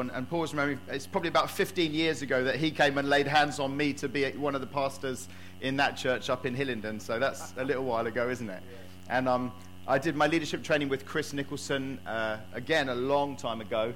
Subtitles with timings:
[0.00, 3.60] And, Paul's memory, it's probably about 15 years ago that he came and laid hands
[3.60, 5.28] on me to be one of the pastors
[5.60, 7.00] in that church up in Hillingdon.
[7.00, 8.62] So that's a little while ago, isn't it?
[9.08, 9.52] And um,
[9.86, 13.92] I did my leadership training with Chris Nicholson, uh, again, a long time ago,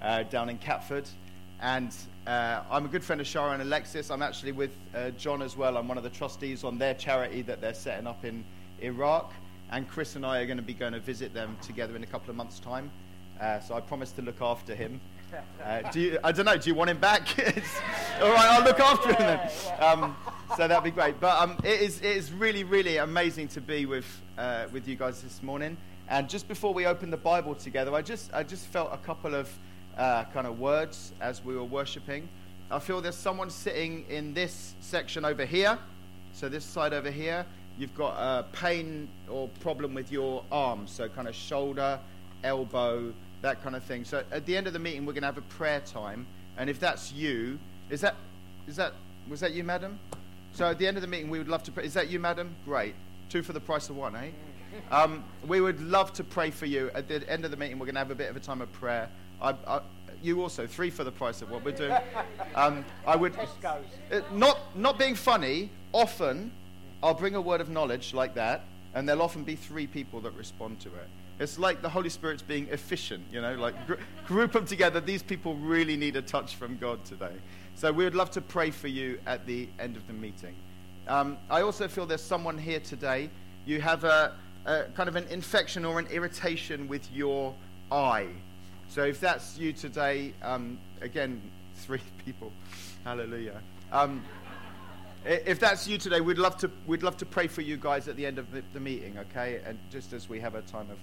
[0.00, 1.08] uh, down in Catford.
[1.60, 1.94] And
[2.26, 4.10] uh, I'm a good friend of Shara and Alexis.
[4.10, 5.76] I'm actually with uh, John as well.
[5.76, 8.44] I'm one of the trustees on their charity that they're setting up in
[8.80, 9.32] Iraq.
[9.70, 12.06] And Chris and I are going to be going to visit them together in a
[12.06, 12.90] couple of months' time.
[13.40, 15.00] Uh, so I promised to look after him.
[15.62, 16.56] Uh, do you, I don't know.
[16.56, 17.28] Do you want him back?
[18.22, 19.50] all right, I'll look after him then.
[19.80, 20.16] Um,
[20.56, 21.20] so that'd be great.
[21.20, 24.06] But um, it is it is really really amazing to be with
[24.38, 25.76] uh, with you guys this morning.
[26.08, 29.34] And just before we open the Bible together, I just I just felt a couple
[29.34, 29.50] of
[29.96, 32.28] uh, kind of words as we were worshiping.
[32.70, 35.78] I feel there's someone sitting in this section over here.
[36.32, 37.44] So this side over here,
[37.78, 41.98] you've got a pain or problem with your arm, so kind of shoulder,
[42.44, 44.04] elbow, that kind of thing.
[44.04, 46.68] So at the end of the meeting, we're going to have a prayer time, and
[46.68, 47.58] if that's you,
[47.90, 48.16] is that
[48.66, 48.92] is that
[49.28, 49.98] was that you, madam?
[50.52, 51.84] So at the end of the meeting, we would love to pray.
[51.84, 52.54] Is that you, madam?
[52.64, 52.94] Great.
[53.28, 54.30] Two for the price of one, eh?
[54.90, 56.90] Um, we would love to pray for you.
[56.94, 58.60] At the end of the meeting, we're going to have a bit of a time
[58.60, 59.08] of prayer.
[59.40, 59.80] I, I,
[60.22, 61.96] you also, three for the price of what we're doing.
[62.54, 66.50] Um, I would, uh, not, not being funny, often
[67.02, 68.62] I'll bring a word of knowledge like that,
[68.94, 71.08] and there'll often be three people that respond to it.
[71.40, 73.94] It's like the Holy Spirit's being efficient, you know, like gr-
[74.26, 75.00] group them together.
[75.00, 77.32] These people really need a touch from God today.
[77.76, 80.56] So we would love to pray for you at the end of the meeting.
[81.06, 83.30] Um, I also feel there's someone here today.
[83.66, 84.34] You have a,
[84.66, 87.54] a kind of an infection or an irritation with your
[87.92, 88.28] eye.
[88.88, 91.40] So if that's you today, um, again,
[91.76, 92.52] three people.
[93.04, 93.60] Hallelujah.
[93.92, 94.24] Um,
[95.24, 98.16] if that's you today, we'd love to we'd love to pray for you guys at
[98.16, 99.60] the end of the, the meeting, okay?
[99.64, 100.98] And just as we have a time of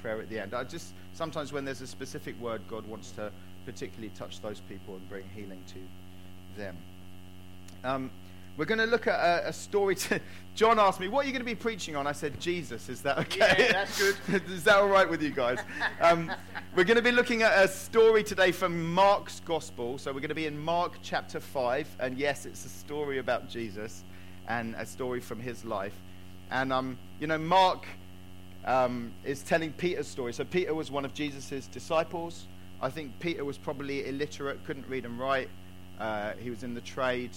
[0.00, 0.54] prayer at the end.
[0.54, 3.30] I just sometimes when there's a specific word, God wants to
[3.64, 6.76] particularly touch those people and bring healing to them.
[7.84, 8.10] Um,
[8.56, 9.94] we're going to look at a, a, story.
[9.94, 10.20] To,
[10.54, 13.00] John asked me, "What are you going to be preaching on?" I said, "Jesus." Is
[13.02, 13.54] that okay?
[13.58, 14.42] Yeah, that's good.
[14.50, 15.58] Is that all right with you guys?
[16.00, 16.30] Um,
[16.76, 19.96] we're going to be looking at a story today from Mark's Gospel.
[19.98, 23.48] So we're going to be in Mark chapter five, and yes, it's a story about
[23.48, 24.04] Jesus
[24.48, 25.94] and a story from his life.
[26.50, 27.86] And um, you know, Mark
[28.64, 30.32] um, is telling Peter's story.
[30.32, 32.46] So Peter was one of Jesus' disciples.
[32.80, 35.48] I think Peter was probably illiterate, couldn't read and write.
[35.98, 37.30] Uh, he was in the trade.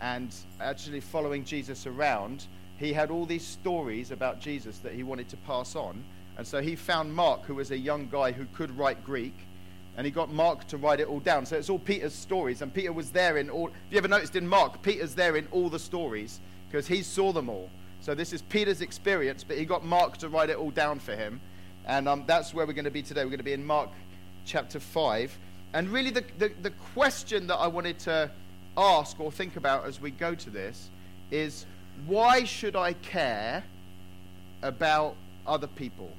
[0.00, 2.46] And actually, following Jesus around,
[2.78, 6.04] he had all these stories about Jesus that he wanted to pass on.
[6.36, 9.34] And so he found Mark, who was a young guy who could write Greek,
[9.96, 11.44] and he got Mark to write it all down.
[11.44, 13.66] So it's all Peter's stories, and Peter was there in all.
[13.66, 17.32] Have you ever noticed in Mark, Peter's there in all the stories because he saw
[17.32, 17.68] them all.
[18.00, 21.14] So this is Peter's experience, but he got Mark to write it all down for
[21.14, 21.40] him.
[21.86, 23.24] And um, that's where we're going to be today.
[23.24, 23.90] We're going to be in Mark
[24.44, 25.36] chapter 5.
[25.74, 28.30] And really, the, the, the question that I wanted to
[28.76, 30.90] ask or think about as we go to this
[31.30, 31.66] is
[32.06, 33.64] why should I care
[34.62, 35.16] about
[35.46, 36.10] other people?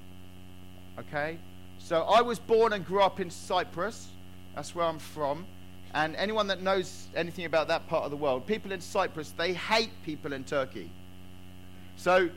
[0.99, 1.37] Okay?
[1.79, 4.09] So I was born and grew up in Cyprus.
[4.55, 5.45] That's where I'm from.
[5.93, 9.53] And anyone that knows anything about that part of the world, people in Cyprus, they
[9.53, 10.91] hate people in Turkey.
[11.99, 12.29] So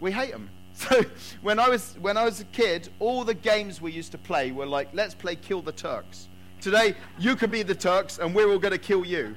[0.00, 0.50] we hate them.
[0.76, 1.04] So
[1.40, 4.50] when I was when I was a kid, all the games we used to play
[4.50, 6.26] were like, let's play kill the Turks.
[6.60, 9.36] Today you can be the Turks and we're all going to kill you.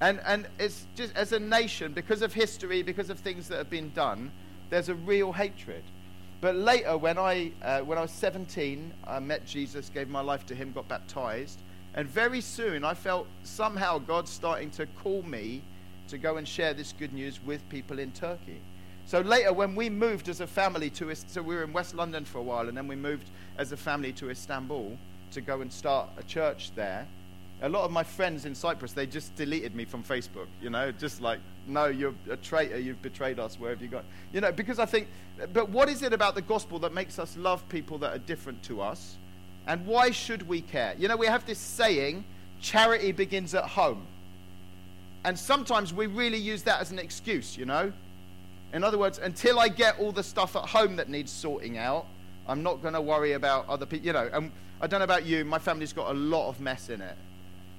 [0.00, 3.68] And and it's just as a nation because of history, because of things that have
[3.68, 4.32] been done,
[4.70, 5.84] there's a real hatred.
[6.40, 10.46] But later, when I uh, when I was 17, I met Jesus, gave my life
[10.46, 11.58] to Him, got baptized,
[11.92, 15.60] and very soon I felt somehow God starting to call me
[16.08, 18.62] to go and share this good news with people in Turkey.
[19.08, 22.26] So later, when we moved as a family to, so we were in West London
[22.26, 24.98] for a while, and then we moved as a family to Istanbul
[25.30, 27.06] to go and start a church there.
[27.62, 30.92] A lot of my friends in Cyprus, they just deleted me from Facebook, you know,
[30.92, 34.04] just like, no, you're a traitor, you've betrayed us, where have you gone?
[34.30, 35.08] You know, because I think,
[35.54, 38.62] but what is it about the gospel that makes us love people that are different
[38.64, 39.16] to us?
[39.66, 40.94] And why should we care?
[40.98, 42.24] You know, we have this saying,
[42.60, 44.06] charity begins at home.
[45.24, 47.90] And sometimes we really use that as an excuse, you know?
[48.72, 52.06] In other words, until I get all the stuff at home that needs sorting out,
[52.46, 54.06] I'm not going to worry about other people.
[54.06, 56.88] You know, and I don't know about you, my family's got a lot of mess
[56.88, 57.16] in it.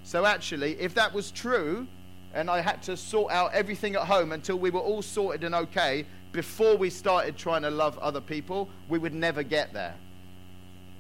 [0.04, 1.88] So actually, if that was true,
[2.34, 5.56] and I had to sort out everything at home until we were all sorted and
[5.56, 9.96] okay before we started trying to love other people, we would never get there.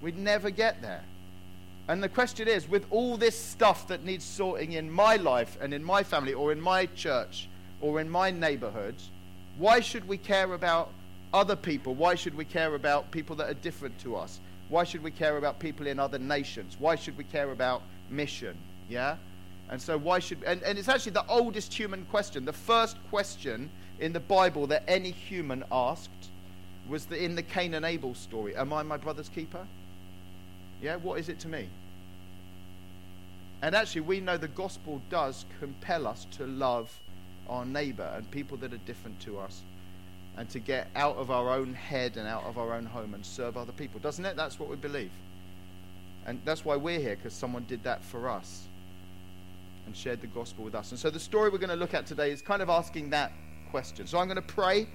[0.02, 1.04] We'd never get there.
[1.88, 5.74] And the question is with all this stuff that needs sorting in my life and
[5.74, 7.50] in my family or in my church
[7.82, 8.96] or in my neighborhood,
[9.60, 10.90] why should we care about
[11.34, 11.94] other people?
[11.94, 14.40] Why should we care about people that are different to us?
[14.70, 16.78] Why should we care about people in other nations?
[16.80, 18.58] Why should we care about mission.
[18.88, 19.18] Yeah?
[19.70, 20.44] And so, why should.
[20.44, 22.46] And, and it's actually the oldest human question.
[22.46, 23.70] The first question
[24.00, 26.10] in the Bible that any human asked
[26.88, 29.68] was the, in the Cain and Abel story Am I my brother's keeper?
[30.82, 30.96] Yeah?
[30.96, 31.70] What is it to me?
[33.62, 36.98] And actually, we know the gospel does compel us to love
[37.50, 39.62] our neighbor and people that are different to us
[40.38, 43.26] and to get out of our own head and out of our own home and
[43.26, 44.00] serve other people.
[44.00, 44.36] Doesn't it?
[44.36, 45.12] That's what we believe.
[46.26, 48.68] And that's why we're here, because someone did that for us
[49.86, 50.92] and shared the gospel with us.
[50.92, 53.32] And so the story we're going to look at today is kind of asking that
[53.72, 54.06] question.
[54.06, 54.88] So I'm going to pray,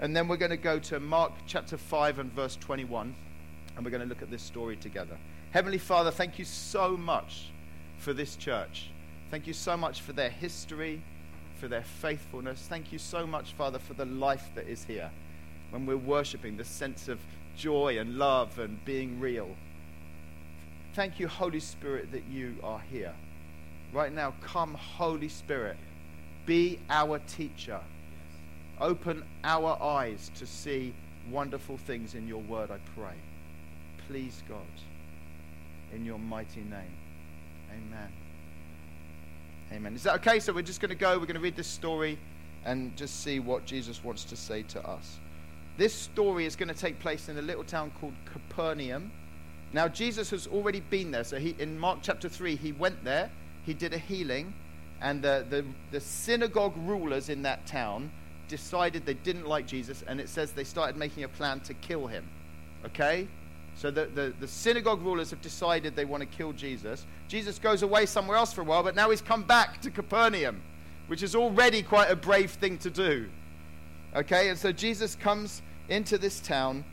[0.00, 3.14] and then we're going to go to Mark chapter 5 and verse 21,
[3.74, 5.16] and we're going to look at this story together.
[5.52, 7.50] Heavenly Father, thank you so much
[7.98, 8.90] for this church.
[9.30, 11.02] Thank you so much for their history,
[11.62, 12.66] for their faithfulness.
[12.68, 15.08] Thank you so much, Father, for the life that is here.
[15.70, 17.20] When we're worshiping, the sense of
[17.56, 19.48] joy and love and being real.
[20.94, 23.14] Thank you, Holy Spirit, that you are here.
[23.92, 25.76] Right now, come, Holy Spirit.
[26.46, 27.78] Be our teacher.
[28.80, 30.92] Open our eyes to see
[31.30, 33.14] wonderful things in your word, I pray.
[34.08, 34.58] Please, God,
[35.94, 36.96] in your mighty name.
[37.70, 38.10] Amen.
[39.72, 39.94] Amen.
[39.94, 40.38] Is that okay?
[40.38, 42.18] So we're just going to go, we're going to read this story
[42.64, 45.18] and just see what Jesus wants to say to us.
[45.78, 49.10] This story is going to take place in a little town called Capernaum
[49.72, 51.24] now, Jesus has already been there.
[51.24, 53.30] So, he, in Mark chapter 3, he went there,
[53.64, 54.52] he did a healing,
[55.00, 58.10] and the, the, the synagogue rulers in that town
[58.48, 62.06] decided they didn't like Jesus, and it says they started making a plan to kill
[62.06, 62.28] him.
[62.84, 63.26] Okay?
[63.74, 67.06] So the, the, the, synagogue rulers have decided they want to kill Jesus.
[67.26, 70.60] Jesus goes away somewhere else for a while, but now he's come back to Capernaum,
[71.08, 73.28] which is already quite a brave thing to do.
[74.14, 76.84] Okay, and so Jesus comes into this town,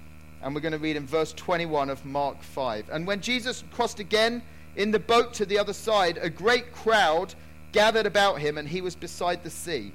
[0.42, 2.90] and we're going to read in verse 21 of Mark 5.
[2.90, 4.42] And when Jesus crossed again
[4.75, 7.36] in the boat to the other side, a great crowd
[7.72, 9.92] gathered about him, and he was beside the sea.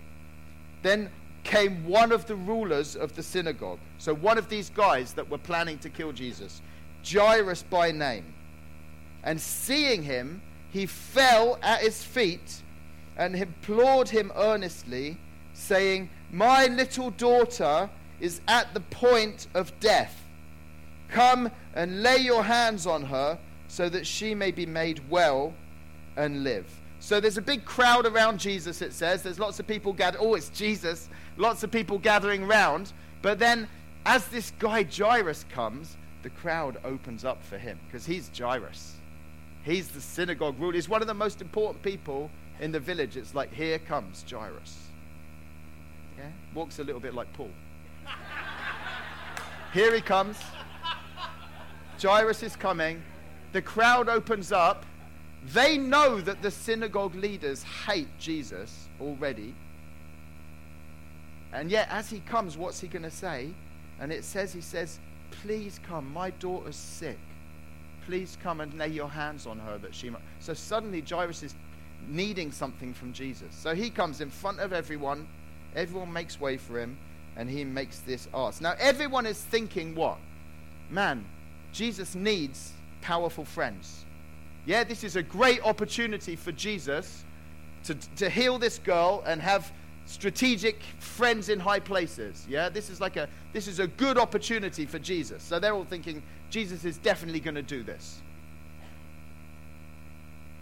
[0.83, 1.11] Then
[1.45, 3.79] came one of the rulers of the synagogue.
[3.99, 6.63] So, one of these guys that were planning to kill Jesus,
[7.06, 8.35] Jairus by name.
[9.23, 12.62] And seeing him, he fell at his feet
[13.17, 15.17] and implored him earnestly,
[15.53, 17.89] saying, My little daughter
[18.21, 20.23] is at the point of death.
[21.09, 25.55] Come and lay your hands on her so that she may be made well
[26.17, 26.67] and live.
[27.01, 29.23] So there's a big crowd around Jesus, it says.
[29.23, 30.21] There's lots of people gathered.
[30.21, 31.09] Oh, it's Jesus.
[31.37, 32.93] Lots of people gathering round.
[33.21, 33.69] But then,
[34.06, 38.94] as this guy Jairus comes, the crowd opens up for him because he's Jairus.
[39.62, 40.73] He's the synagogue ruler.
[40.73, 42.31] He's one of the most important people
[42.61, 43.17] in the village.
[43.17, 44.88] It's like, here comes Jairus.
[46.19, 46.25] Yeah?
[46.55, 47.50] Walks a little bit like Paul.
[49.75, 50.38] here he comes.
[52.03, 53.03] Jairus is coming.
[53.53, 54.87] The crowd opens up.
[55.53, 59.55] They know that the synagogue leaders hate Jesus already.
[61.53, 63.50] And yet, as he comes, what's he going to say?
[64.00, 64.99] And it says, he says,
[65.44, 67.19] Please come, my daughter's sick.
[68.06, 70.23] Please come and lay your hands on her that she might.
[70.41, 71.55] So suddenly, Jairus is
[72.08, 73.55] needing something from Jesus.
[73.55, 75.29] So he comes in front of everyone.
[75.76, 76.96] Everyone makes way for him,
[77.37, 78.62] and he makes this ask.
[78.62, 80.17] Now, everyone is thinking, what?
[80.88, 81.26] Man,
[81.75, 84.06] Jesus needs powerful friends.
[84.64, 87.23] Yeah, this is a great opportunity for Jesus
[87.85, 89.70] to, to heal this girl and have
[90.06, 92.46] strategic friends in high places.
[92.49, 95.43] Yeah, this is like a this is a good opportunity for Jesus.
[95.43, 98.20] So they're all thinking Jesus is definitely going to do this.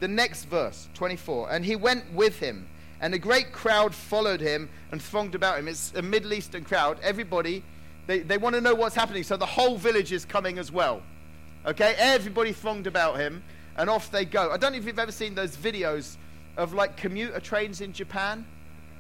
[0.01, 2.67] The next verse, 24, and he went with him,
[3.01, 5.69] and a great crowd followed him and thronged about him.
[5.69, 6.99] It's a Middle Eastern crowd.
[7.03, 7.63] Everybody
[8.07, 11.03] they, they want to know what's happening, so the whole village is coming as well.
[11.65, 13.43] Okay, everybody thronged about him,
[13.77, 14.51] and off they go.
[14.51, 16.17] I don't know if you've ever seen those videos
[16.57, 18.45] of like commuter trains in Japan.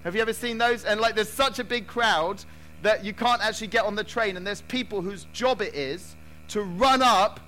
[0.05, 0.85] Have you ever seen those?
[0.85, 2.45] And like, there's such a big crowd
[2.83, 6.17] that you can't actually get on the train, and there's people whose job it is
[6.49, 7.41] to run up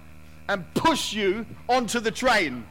[0.49, 2.65] and push you onto the train.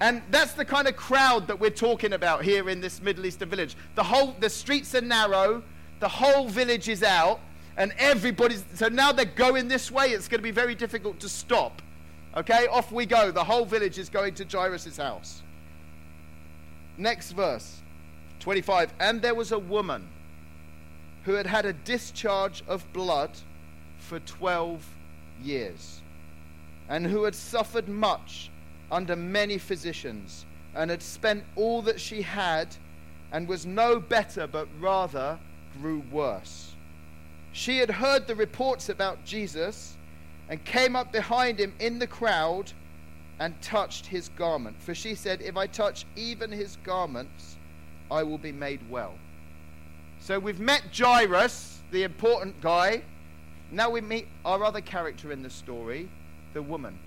[0.00, 3.48] And that's the kind of crowd that we're talking about here in this Middle Eastern
[3.48, 3.76] village.
[3.94, 5.62] The whole the streets are narrow,
[6.00, 7.40] the whole village is out,
[7.76, 11.28] and everybody's so now they're going this way it's going to be very difficult to
[11.28, 11.82] stop
[12.36, 15.42] okay off we go the whole village is going to jairus' house
[16.96, 17.82] next verse
[18.46, 20.06] 25 and there was a woman
[21.24, 23.30] who had had a discharge of blood
[23.98, 24.86] for 12
[25.42, 26.00] years
[26.88, 28.48] and who had suffered much
[28.92, 32.68] under many physicians and had spent all that she had
[33.32, 35.36] and was no better but rather
[35.80, 36.70] grew worse
[37.52, 39.96] she had heard the reports about Jesus
[40.48, 42.70] and came up behind him in the crowd
[43.40, 44.76] and touched his garment.
[44.80, 47.56] For she said, If I touch even his garments,
[48.10, 49.14] I will be made well.
[50.20, 53.02] So we've met Jairus, the important guy.
[53.70, 56.08] Now we meet our other character in the story,
[56.54, 56.98] the woman.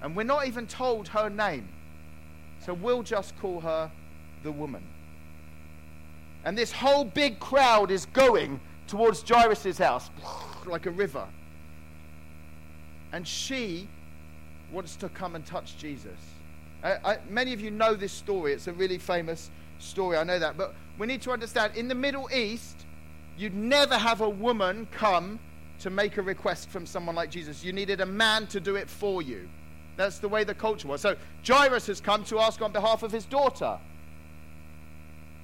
[0.00, 1.68] And we're not even told her name.
[2.64, 3.90] So we'll just call her
[4.42, 4.82] the woman.
[6.44, 10.10] And this whole big crowd is going towards Jairus' house
[10.66, 11.26] like a river.
[13.12, 13.88] And she
[14.72, 16.18] wants to come and touch Jesus.
[16.82, 18.52] I, I, many of you know this story.
[18.52, 20.16] It's a really famous story.
[20.16, 20.56] I know that.
[20.56, 22.84] But we need to understand in the Middle East,
[23.36, 25.38] you'd never have a woman come
[25.80, 27.64] to make a request from someone like Jesus.
[27.64, 29.48] You needed a man to do it for you.
[29.96, 31.00] That's the way the culture was.
[31.00, 31.16] So
[31.46, 33.78] Jairus has come to ask on behalf of his daughter.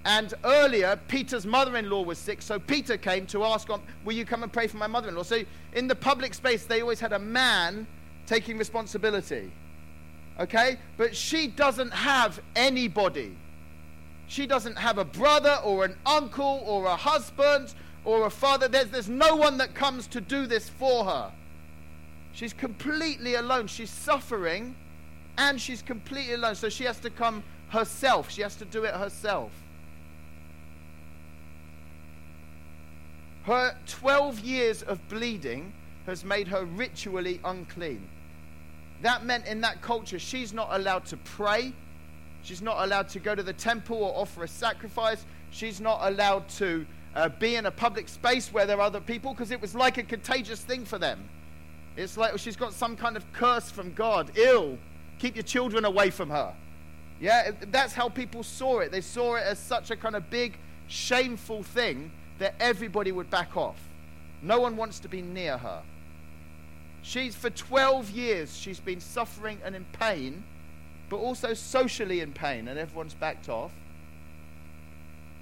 [0.05, 4.13] And earlier, Peter's mother in law was sick, so Peter came to ask, on, Will
[4.13, 5.23] you come and pray for my mother in law?
[5.23, 7.87] So in the public space, they always had a man
[8.27, 9.51] taking responsibility.
[10.39, 10.79] Okay?
[10.97, 13.35] But she doesn't have anybody.
[14.27, 18.69] She doesn't have a brother or an uncle or a husband or a father.
[18.69, 21.33] There's, there's no one that comes to do this for her.
[22.33, 23.67] She's completely alone.
[23.67, 24.75] She's suffering
[25.39, 26.55] and she's completely alone.
[26.55, 28.31] So she has to come herself.
[28.31, 29.53] She has to do it herself.
[33.45, 35.73] Her 12 years of bleeding
[36.07, 38.09] has made her ritually unclean.
[39.03, 41.73] That meant in that culture, she's not allowed to pray.
[42.45, 45.25] She's not allowed to go to the temple or offer a sacrifice.
[45.51, 49.33] She's not allowed to uh, be in a public space where there are other people
[49.33, 51.27] because it was like a contagious thing for them.
[51.97, 54.31] It's like she's got some kind of curse from God.
[54.37, 54.79] Ill.
[55.21, 56.53] Keep your children away from her.
[57.19, 58.93] Yeah, that's how people saw it.
[58.93, 60.59] They saw it as such a kind of big,
[60.89, 62.11] shameful thing
[62.41, 63.79] that everybody would back off.
[64.43, 65.83] No one wants to be near her.
[67.01, 70.45] She's for 12 years she's been suffering and in pain,
[71.15, 73.71] but also socially in pain, and everyone's backed off.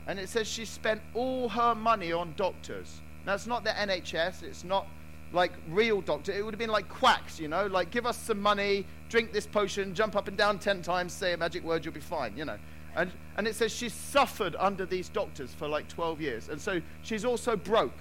[0.06, 3.00] And it says she spent all her money on doctors.
[3.24, 4.86] Now it's not the NHS, it's not
[5.32, 6.30] like real doctor.
[6.30, 9.46] It would have been like quacks, you know, like give us some money, drink this
[9.46, 12.44] potion, jump up and down 10 times, say a magic word, you'll be fine, you
[12.44, 12.58] know.
[12.94, 16.50] And, and it says she suffered under these doctors for like 12 years.
[16.50, 17.96] And so she's also broke.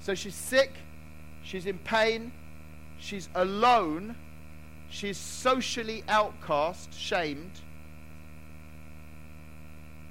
[0.00, 0.72] So she's sick,
[1.44, 2.32] She's in pain.
[2.98, 4.16] She's alone.
[4.90, 7.50] She's socially outcast, shamed.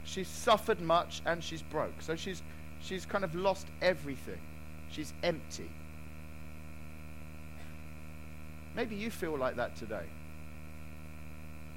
[0.04, 2.02] She's suffered much and she's broke.
[2.02, 2.42] So she's,
[2.82, 4.40] she's kind of lost everything.
[4.92, 5.70] She's empty.
[8.76, 10.06] Maybe you feel like that today.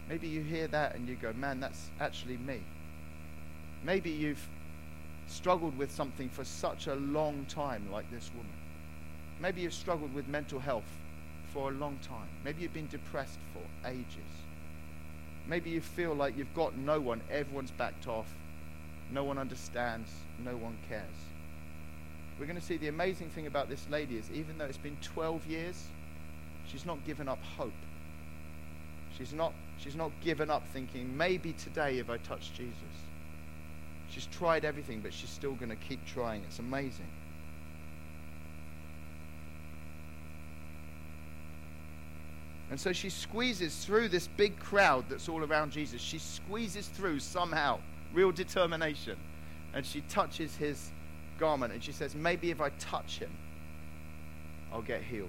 [0.08, 2.60] Maybe you hear that and you go, man, that's actually me.
[3.84, 4.46] Maybe you've
[5.26, 8.52] struggled with something for such a long time, like this woman.
[9.40, 10.84] Maybe you've struggled with mental health
[11.52, 12.28] for a long time.
[12.44, 14.06] Maybe you've been depressed for ages.
[15.46, 18.32] Maybe you feel like you've got no one, everyone's backed off,
[19.10, 20.10] no one understands,
[20.44, 21.04] no one cares.
[22.38, 24.96] We're going to see the amazing thing about this lady is even though it's been
[25.02, 25.84] 12 years,
[26.66, 27.72] she's not given up hope.
[29.18, 32.74] She's not, she's not given up thinking, maybe today if I touch Jesus.
[34.10, 36.42] She's tried everything, but she's still going to keep trying.
[36.44, 37.06] It's amazing.
[42.70, 46.00] And so she squeezes through this big crowd that's all around Jesus.
[46.00, 47.80] She squeezes through somehow,
[48.14, 49.16] real determination.
[49.74, 50.90] And she touches his
[51.38, 53.30] garment and she says, Maybe if I touch him,
[54.72, 55.28] I'll get healed.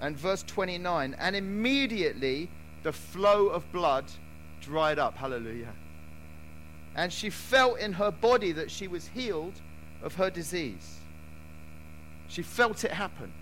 [0.00, 2.50] And verse 29 And immediately
[2.82, 4.04] the flow of blood
[4.60, 5.16] dried up.
[5.16, 5.72] Hallelujah.
[6.96, 9.54] And she felt in her body that she was healed
[10.02, 10.96] of her disease.
[12.28, 13.32] She felt it happen.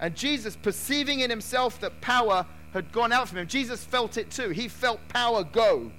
[0.00, 4.30] And Jesus, perceiving in himself that power had gone out from him, Jesus felt it
[4.30, 4.50] too.
[4.50, 5.90] He felt power go.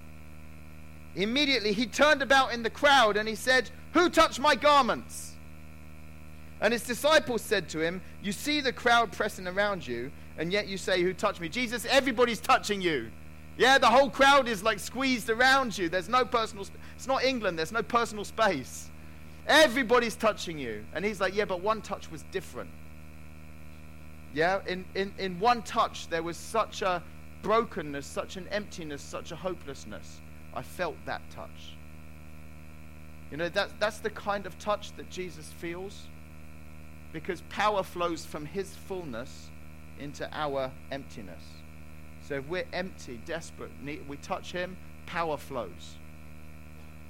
[1.15, 5.33] Immediately, he turned about in the crowd and he said, Who touched my garments?
[6.61, 10.67] And his disciples said to him, You see the crowd pressing around you, and yet
[10.67, 11.49] you say, Who touched me?
[11.49, 13.09] Jesus, everybody's touching you.
[13.57, 15.89] Yeah, the whole crowd is like squeezed around you.
[15.89, 18.89] There's no personal sp- It's not England, there's no personal space.
[19.47, 20.85] Everybody's touching you.
[20.93, 22.69] And he's like, Yeah, but one touch was different.
[24.33, 27.01] Yeah, in, in, in one touch, there was such a
[27.41, 30.21] brokenness, such an emptiness, such a hopelessness.
[30.53, 31.73] I felt that touch.
[33.31, 36.07] You know, that, that's the kind of touch that Jesus feels
[37.13, 39.49] because power flows from his fullness
[39.99, 41.43] into our emptiness.
[42.27, 45.95] So if we're empty, desperate, we touch him, power flows.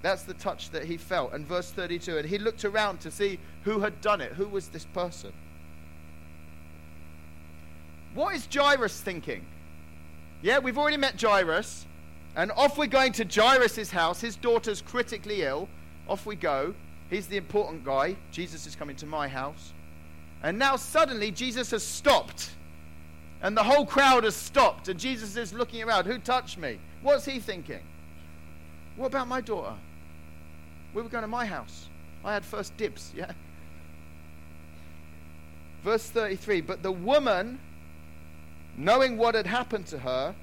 [0.01, 1.33] That's the touch that he felt.
[1.33, 4.31] And verse 32, and he looked around to see who had done it.
[4.33, 5.33] Who was this person?
[8.13, 9.45] What is Jairus thinking?
[10.41, 11.85] Yeah, we've already met Jairus.
[12.35, 14.21] And off we're going to Jairus' house.
[14.21, 15.67] His daughter's critically ill.
[16.07, 16.73] Off we go.
[17.09, 18.15] He's the important guy.
[18.31, 19.73] Jesus is coming to my house.
[20.43, 22.51] And now suddenly Jesus has stopped.
[23.41, 24.87] And the whole crowd has stopped.
[24.87, 26.05] And Jesus is looking around.
[26.05, 26.79] Who touched me?
[27.01, 27.81] What's he thinking?
[28.95, 29.75] What about my daughter?
[30.93, 31.87] We were going to my house.
[32.23, 33.31] I had first dibs, yeah?
[35.83, 37.59] Verse 33 But the woman,
[38.79, 40.33] knowing what had happened to her,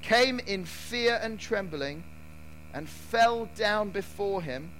[0.00, 2.02] came in fear and trembling
[2.72, 4.70] and fell down before him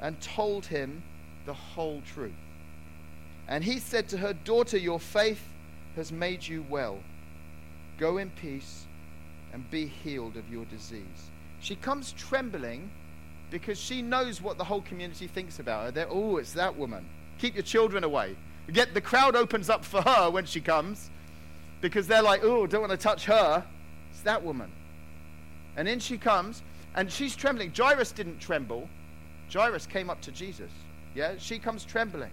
[0.00, 1.02] and told him
[1.44, 2.32] the whole truth.
[3.46, 5.42] And he said to her, Daughter, your faith
[5.94, 6.98] has made you well.
[7.98, 8.84] Go in peace
[9.52, 11.30] and be healed of your disease.
[11.60, 12.90] She comes trembling
[13.50, 15.90] because she knows what the whole community thinks about her.
[15.90, 17.06] They're, oh, it's that woman.
[17.38, 18.34] Keep your children away.
[18.72, 21.10] Yet the crowd opens up for her when she comes
[21.80, 23.64] because they're like, oh, don't want to touch her.
[24.10, 24.70] It's that woman.
[25.76, 26.62] And in she comes,
[26.94, 27.72] and she's trembling.
[27.76, 28.88] Jairus didn't tremble.
[29.52, 30.70] Jairus came up to Jesus.
[31.14, 32.30] Yeah, she comes trembling.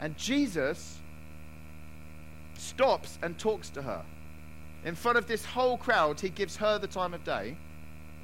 [0.00, 0.98] And Jesus
[2.56, 4.02] stops and talks to her.
[4.84, 7.56] In front of this whole crowd, he gives her the time of day.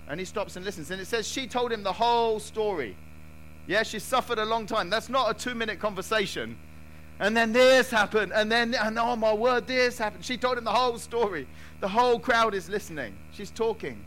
[0.08, 0.90] And he stops and listens.
[0.90, 2.96] And it says she told him the whole story.
[3.66, 4.90] Yeah, she suffered a long time.
[4.90, 6.58] That's not a two minute conversation.
[7.20, 8.32] And then this happened.
[8.34, 10.24] And then, and oh my word, this happened.
[10.24, 11.46] She told him the whole story.
[11.80, 13.14] The whole crowd is listening.
[13.32, 13.98] She's talking.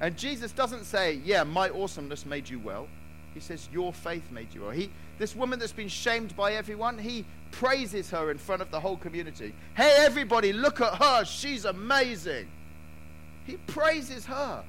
[0.00, 2.86] And Jesus doesn't say, Yeah, my awesomeness made you well.
[3.34, 4.70] He says, Your faith made you well.
[4.70, 8.80] He, this woman that's been shamed by everyone, he praises her in front of the
[8.80, 9.54] whole community.
[9.74, 11.24] Hey, everybody, look at her.
[11.24, 12.48] She's amazing.
[13.46, 14.62] He praises her.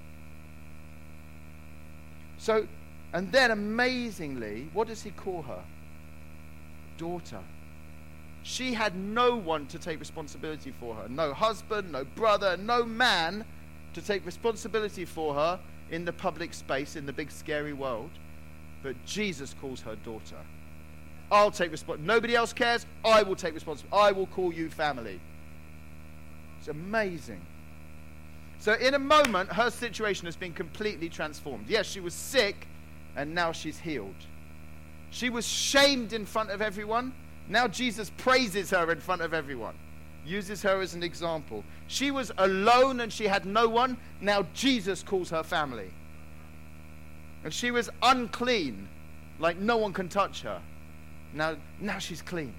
[2.38, 2.67] So,
[3.13, 5.63] and then amazingly, what does he call her?
[6.98, 7.39] Daughter.
[8.44, 11.10] She had no one to take responsibility for her.
[11.10, 13.46] No husband, no brother, no man
[13.93, 18.10] to take responsibility for her in the public space, in the big scary world.
[18.84, 20.38] But Jesus calls her daughter.
[21.32, 22.08] I'll take responsibility.
[22.08, 22.86] Nobody else cares.
[23.04, 24.08] I will take responsibility.
[24.08, 25.19] I will call you family.
[26.60, 27.41] It's amazing.
[28.60, 31.65] So, in a moment, her situation has been completely transformed.
[31.67, 32.67] Yes, she was sick,
[33.15, 34.15] and now she's healed.
[35.12, 37.13] She was shamed in front of everyone.
[37.50, 39.76] Now, Jesus praises her in front of everyone,
[40.26, 41.63] uses her as an example.
[41.88, 43.98] She was alone and she had no one.
[44.20, 45.89] Now, Jesus calls her family.
[47.43, 48.89] And she was unclean,
[49.39, 50.62] like no one can touch her.
[51.34, 52.54] Now, now she's clean.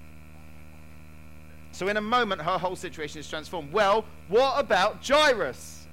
[1.71, 3.71] So, in a moment, her whole situation is transformed.
[3.71, 5.85] Well, what about Jairus?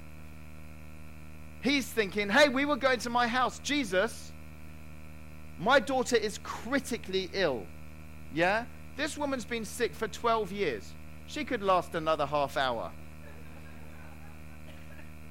[1.61, 3.59] He's thinking, hey, we were going to my house.
[3.59, 4.31] Jesus,
[5.59, 7.65] my daughter is critically ill.
[8.33, 8.65] Yeah?
[8.95, 10.93] This woman's been sick for 12 years.
[11.27, 12.91] She could last another half hour.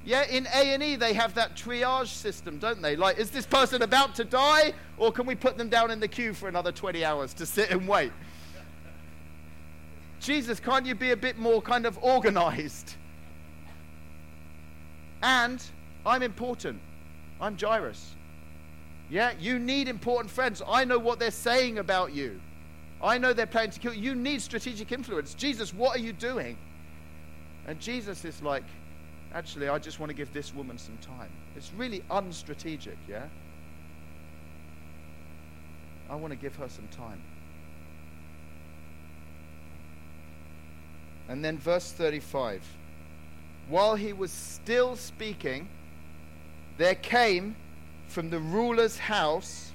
[0.05, 2.95] Yeah, in A&E they have that triage system, don't they?
[2.95, 6.07] Like, is this person about to die or can we put them down in the
[6.07, 8.13] queue for another 20 hours to sit and wait?
[10.21, 12.95] Jesus, can't you be a bit more kind of organized?
[15.23, 15.63] And
[16.05, 16.81] I'm important.
[17.41, 18.16] I'm Jairus.
[19.09, 20.63] Yeah, you need important friends.
[20.67, 22.41] I know what they're saying about you.
[23.03, 24.11] I know they're planning to kill you.
[24.11, 25.35] You need strategic influence.
[25.35, 26.57] Jesus, what are you doing?
[27.67, 28.65] And Jesus is like,
[29.35, 31.31] actually, I just want to give this woman some time.
[31.57, 33.27] It's really unstrategic, yeah?
[36.09, 37.21] I want to give her some time.
[41.29, 42.63] And then verse 35.
[43.69, 45.69] While he was still speaking,
[46.79, 47.57] there came
[48.09, 49.73] from the ruler's house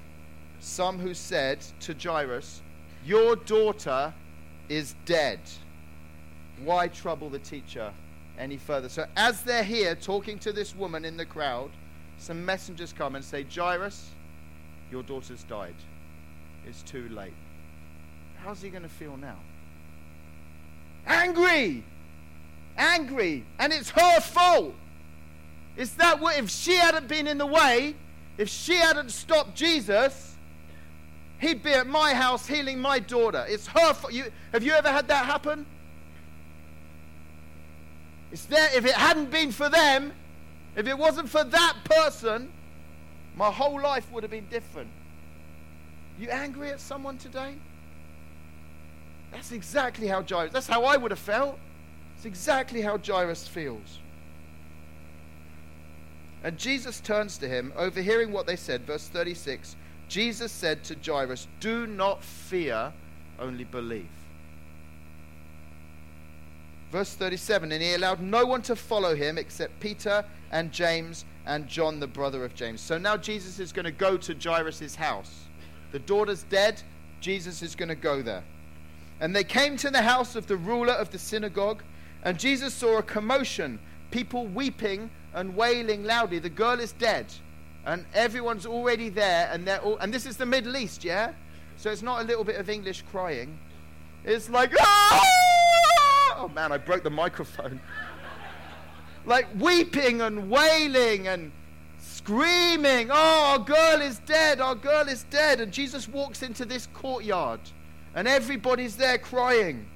[0.62, 2.62] some who said to Jairus,
[3.04, 4.14] Your daughter
[4.68, 5.40] is dead.
[6.62, 7.92] Why trouble the teacher
[8.38, 8.88] any further?
[8.88, 11.70] So, as they're here talking to this woman in the crowd,
[12.18, 14.10] some messengers come and say, Jairus,
[14.90, 15.74] your daughter's died.
[16.64, 17.34] It's too late.
[18.44, 19.38] How's he going to feel now?
[21.06, 21.82] Angry!
[22.76, 23.44] Angry!
[23.58, 24.74] And it's her fault!
[25.76, 27.96] Is that what, if she hadn't been in the way,
[28.38, 30.36] if she hadn't stopped Jesus,
[31.38, 33.44] he'd be at my house healing my daughter.
[33.48, 34.12] It's her fault.
[34.12, 35.66] You, have you ever had that happen?
[38.30, 38.70] It's there.
[38.74, 40.12] If it hadn't been for them,
[40.76, 42.50] if it wasn't for that person,
[43.36, 44.88] my whole life would have been different.
[46.18, 47.54] You angry at someone today?
[49.32, 51.58] That's exactly how Jairus, that's how I would have felt.
[52.16, 53.98] It's exactly how Jairus feels.
[56.44, 58.82] And Jesus turns to him, overhearing what they said.
[58.82, 59.76] Verse 36
[60.08, 62.92] Jesus said to Jairus, Do not fear,
[63.38, 64.10] only believe.
[66.90, 71.66] Verse 37 And he allowed no one to follow him except Peter and James and
[71.66, 72.82] John, the brother of James.
[72.82, 75.44] So now Jesus is going to go to Jairus' house.
[75.92, 76.82] The daughter's dead.
[77.20, 78.44] Jesus is going to go there.
[79.20, 81.82] And they came to the house of the ruler of the synagogue,
[82.24, 83.78] and Jesus saw a commotion,
[84.10, 86.38] people weeping and wailing loudly.
[86.38, 87.26] The girl is dead,
[87.84, 91.32] and everyone's already there, and they're all, and this is the Middle East, yeah?
[91.76, 93.58] So it's not a little bit of English crying.
[94.24, 95.42] It's like, ah!
[96.38, 97.80] oh man, I broke the microphone.
[99.24, 101.52] like weeping and wailing and
[101.98, 105.60] screaming, oh, our girl is dead, our girl is dead.
[105.60, 107.60] And Jesus walks into this courtyard
[108.14, 109.86] and everybody's there crying.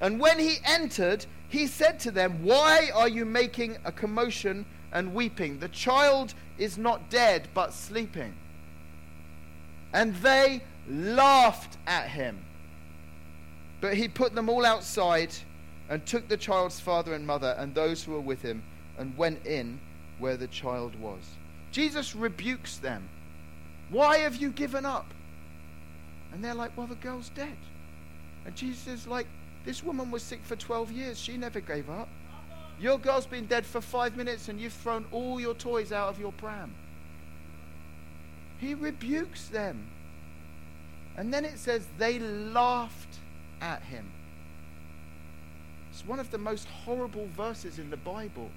[0.00, 5.12] And when he entered, he said to them, Why are you making a commotion and
[5.12, 5.58] weeping?
[5.58, 8.34] The child is not dead, but sleeping.
[9.92, 12.38] And they laughed at him.
[13.80, 15.34] But he put them all outside
[15.88, 18.62] and took the child's father and mother and those who were with him
[18.96, 19.80] and went in
[20.20, 21.20] where the child was.
[21.72, 23.08] Jesus rebukes them.
[23.88, 25.06] Why have you given up?
[26.32, 27.56] And they're like, well, the girl's dead.
[28.46, 29.26] And Jesus is like,
[29.64, 31.18] this woman was sick for 12 years.
[31.18, 32.08] She never gave up.
[32.80, 36.18] Your girl's been dead for five minutes and you've thrown all your toys out of
[36.18, 36.74] your pram.
[38.58, 39.86] He rebukes them.
[41.16, 43.18] And then it says they laughed
[43.60, 44.10] at him.
[45.90, 48.50] It's one of the most horrible verses in the Bible.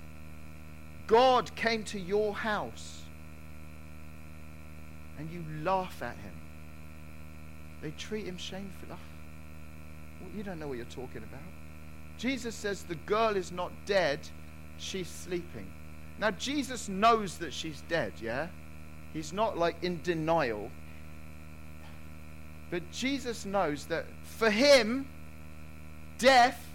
[1.08, 3.02] God came to your house
[5.18, 6.34] and you laugh at him.
[7.82, 8.98] They treat him shamefully.
[10.36, 11.42] You don't know what you're talking about.
[12.18, 14.20] Jesus says the girl is not dead,
[14.78, 15.68] she's sleeping.
[16.20, 18.48] Now, Jesus knows that she's dead, yeah?
[19.14, 20.72] He's not like in denial.
[22.72, 25.08] But Jesus knows that for him,
[26.18, 26.66] death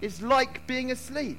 [0.00, 1.38] is like being asleep.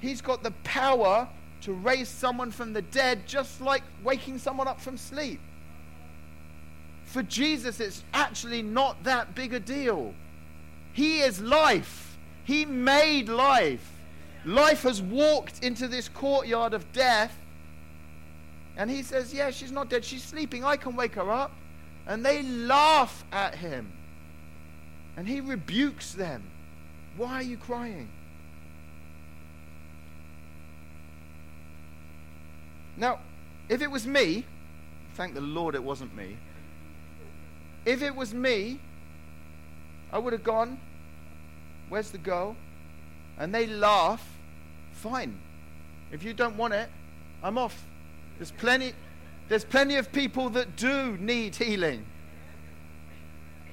[0.00, 1.28] He's got the power
[1.62, 5.40] to raise someone from the dead just like waking someone up from sleep.
[7.10, 10.14] For Jesus, it's actually not that big a deal.
[10.92, 12.16] He is life.
[12.44, 13.84] He made life.
[14.44, 17.36] Life has walked into this courtyard of death.
[18.76, 20.04] And he says, Yeah, she's not dead.
[20.04, 20.64] She's sleeping.
[20.64, 21.50] I can wake her up.
[22.06, 23.92] And they laugh at him.
[25.16, 26.44] And he rebukes them.
[27.16, 28.08] Why are you crying?
[32.96, 33.18] Now,
[33.68, 34.44] if it was me,
[35.14, 36.36] thank the Lord it wasn't me.
[37.84, 38.80] If it was me,
[40.12, 40.78] I would have gone,
[41.90, 42.56] Where's the girl?
[43.36, 44.26] And they laugh.
[44.92, 45.38] Fine.
[46.10, 46.88] If you don't want it,
[47.42, 47.84] I'm off.
[48.38, 48.94] There's plenty,
[49.48, 52.06] there's plenty of people that do need healing.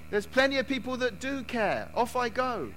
[0.10, 1.90] There's plenty of people that do care.
[1.96, 2.70] Off I go.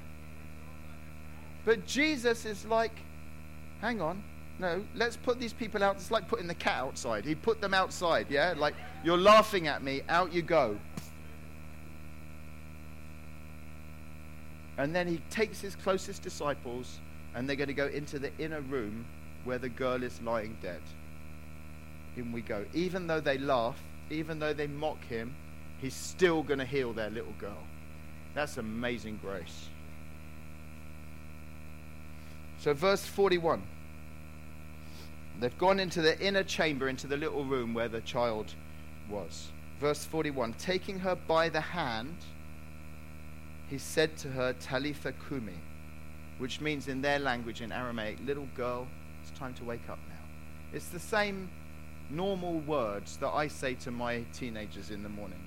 [1.64, 2.92] But Jesus is like,
[3.80, 4.22] hang on.
[4.58, 5.96] No, let's put these people out.
[5.96, 7.24] It's like putting the cat outside.
[7.24, 8.52] He put them outside, yeah?
[8.56, 10.76] Like, you're laughing at me, out you go.
[14.80, 17.00] And then he takes his closest disciples,
[17.34, 19.04] and they're going to go into the inner room
[19.44, 20.80] where the girl is lying dead.
[22.16, 22.64] In we go.
[22.72, 25.34] Even though they laugh, even though they mock him,
[25.82, 27.58] he's still going to heal their little girl.
[28.34, 29.68] That's amazing grace.
[32.60, 33.62] So, verse 41.
[35.40, 38.54] They've gone into the inner chamber, into the little room where the child
[39.10, 39.48] was.
[39.78, 42.16] Verse 41 Taking her by the hand,
[43.70, 45.54] he said to her, Talitha Kumi,
[46.38, 48.88] which means in their language, in Aramaic, little girl,
[49.22, 50.76] it's time to wake up now.
[50.76, 51.48] It's the same
[52.11, 55.38] normal words that I say to my teenagers in the morning.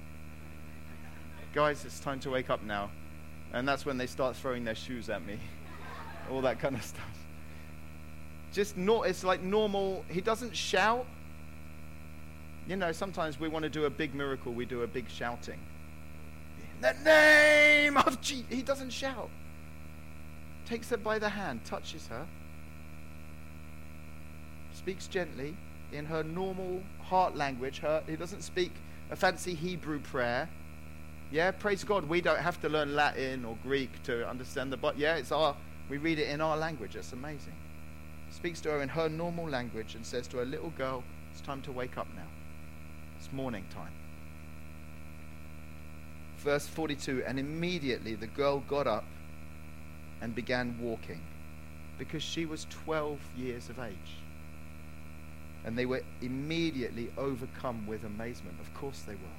[1.53, 2.89] Guys, it's time to wake up now.
[3.51, 5.37] And that's when they start throwing their shoes at me.
[6.31, 7.03] All that kind of stuff.
[8.53, 10.05] Just not, it's like normal.
[10.09, 11.05] He doesn't shout.
[12.69, 15.59] You know, sometimes we want to do a big miracle, we do a big shouting
[16.83, 18.45] the name of Jesus.
[18.49, 19.29] He doesn't shout.
[20.65, 22.25] Takes her by the hand, touches her,
[24.73, 25.55] speaks gently
[25.91, 27.79] in her normal heart language.
[27.79, 28.71] Her, he doesn't speak
[29.11, 30.49] a fancy Hebrew prayer.
[31.31, 32.07] Yeah, praise God.
[32.07, 35.55] We don't have to learn Latin or Greek to understand the but yeah, it's our
[35.89, 36.95] we read it in our language.
[36.95, 37.53] It's amazing.
[38.31, 41.61] Speaks to her in her normal language and says to her little girl, it's time
[41.63, 42.27] to wake up now.
[43.19, 43.91] It's morning time
[46.43, 49.05] verse 42 And immediately the girl got up
[50.21, 51.21] and began walking
[51.97, 54.17] because she was 12 years of age.
[55.65, 58.57] And they were immediately overcome with amazement.
[58.59, 59.37] Of course they were.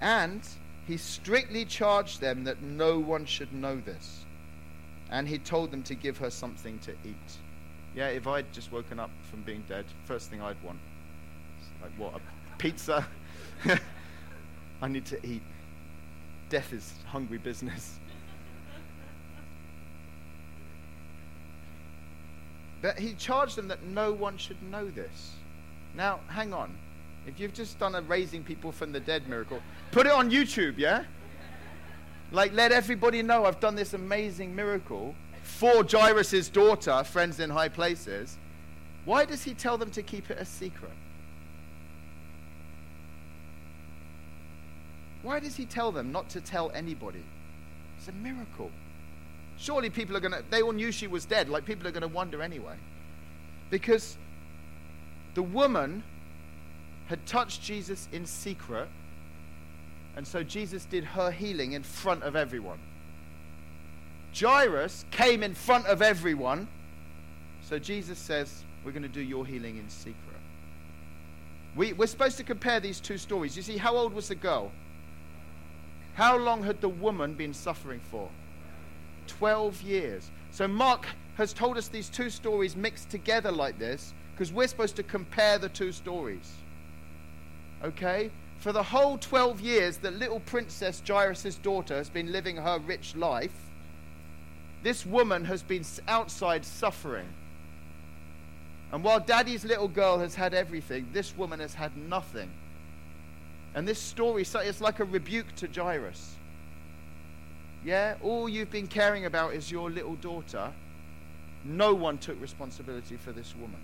[0.00, 0.42] And
[0.86, 4.24] he strictly charged them that no one should know this.
[5.10, 7.38] And he told them to give her something to eat.
[7.94, 10.78] Yeah, if I'd just woken up from being dead, first thing I'd want,
[11.82, 13.06] like what, a pizza?
[14.82, 15.42] I need to eat.
[16.52, 17.98] Death is hungry business.
[22.82, 25.32] But he charged them that no one should know this.
[25.96, 26.76] Now, hang on.
[27.26, 29.62] If you've just done a raising people from the dead miracle,
[29.92, 31.04] put it on YouTube, yeah?
[32.32, 37.70] Like, let everybody know I've done this amazing miracle for Jairus' daughter, friends in high
[37.70, 38.36] places.
[39.06, 40.92] Why does he tell them to keep it a secret?
[45.22, 47.22] Why does he tell them not to tell anybody?
[47.98, 48.70] It's a miracle.
[49.58, 51.48] Surely people are going to, they all knew she was dead.
[51.48, 52.74] Like, people are going to wonder anyway.
[53.70, 54.16] Because
[55.34, 56.02] the woman
[57.06, 58.88] had touched Jesus in secret,
[60.16, 62.78] and so Jesus did her healing in front of everyone.
[64.38, 66.68] Jairus came in front of everyone,
[67.68, 70.16] so Jesus says, We're going to do your healing in secret.
[71.76, 73.56] We, we're supposed to compare these two stories.
[73.56, 74.72] You see, how old was the girl?
[76.14, 78.28] How long had the woman been suffering for?
[79.26, 80.30] 12 years.
[80.50, 84.96] So Mark has told us these two stories mixed together like this because we're supposed
[84.96, 86.52] to compare the two stories.
[87.82, 88.30] Okay?
[88.58, 93.16] For the whole 12 years that little princess Jairus' daughter has been living her rich
[93.16, 93.70] life,
[94.82, 97.28] this woman has been outside suffering.
[98.92, 102.50] And while daddy's little girl has had everything, this woman has had nothing.
[103.74, 106.36] And this story is like a rebuke to Jairus.
[107.84, 110.72] Yeah, all you've been caring about is your little daughter.
[111.64, 113.80] No one took responsibility for this woman.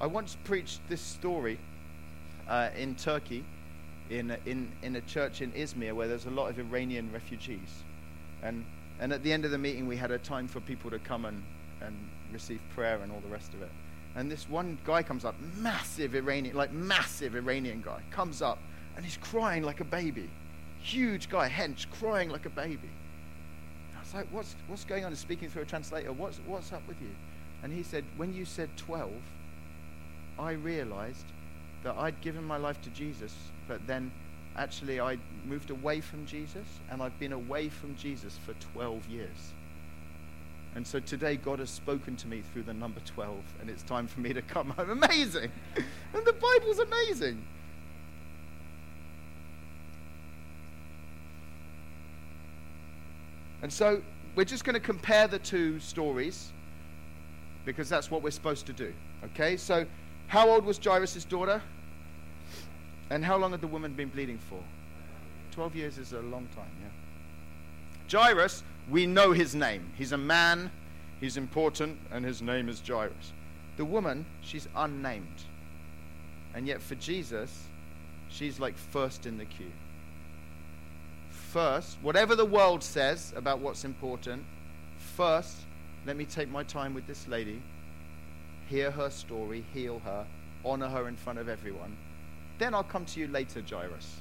[0.00, 1.58] I once preached this story
[2.48, 3.44] uh, in Turkey,
[4.10, 7.82] in, in, in a church in Izmir where there's a lot of Iranian refugees.
[8.42, 8.64] And,
[9.00, 11.24] and at the end of the meeting, we had a time for people to come
[11.24, 11.42] and,
[11.80, 11.96] and
[12.32, 13.70] receive prayer and all the rest of it.
[14.16, 18.58] And this one guy comes up, massive Iranian, like massive Iranian guy, comes up
[18.96, 20.28] and he's crying like a baby.
[20.82, 22.90] Huge guy, hench, crying like a baby.
[23.96, 25.12] I was like, what's, what's going on?
[25.12, 26.12] He's speaking through a translator.
[26.12, 27.10] What's, what's up with you?
[27.62, 29.10] And he said, when you said 12,
[30.38, 31.26] I realized
[31.84, 33.34] that I'd given my life to Jesus,
[33.68, 34.10] but then
[34.56, 39.52] actually I moved away from Jesus, and I've been away from Jesus for 12 years.
[40.74, 44.06] And so today God has spoken to me through the number 12, and it's time
[44.06, 44.90] for me to come home.
[45.02, 45.50] Amazing!
[45.76, 47.42] and the Bible's amazing.
[53.62, 54.00] And so
[54.36, 56.52] we're just going to compare the two stories
[57.64, 58.92] because that's what we're supposed to do.
[59.24, 59.56] Okay?
[59.56, 59.84] So
[60.28, 61.60] how old was Jairus' daughter?
[63.10, 64.62] And how long had the woman been bleeding for?
[65.52, 68.18] 12 years is a long time, yeah.
[68.20, 69.92] Jairus, we know his name.
[69.96, 70.70] He's a man,
[71.20, 73.32] he's important, and his name is Jairus.
[73.76, 75.42] The woman, she's unnamed.
[76.54, 77.64] And yet for Jesus,
[78.28, 79.72] she's like first in the queue.
[81.30, 84.44] First, whatever the world says about what's important,
[85.16, 85.56] first,
[86.06, 87.62] let me take my time with this lady
[88.68, 90.26] hear her story, heal her,
[90.64, 91.96] honor her in front of everyone.
[92.58, 94.20] Then I'll come to you later, Jairus.